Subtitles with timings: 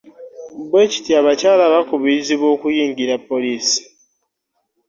[0.69, 3.81] Bwe kityo abakyala bakubirizibwa okuyingira poliisi.